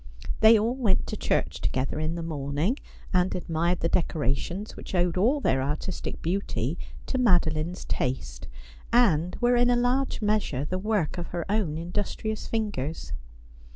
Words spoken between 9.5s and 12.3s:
in a large measure the work of her own indus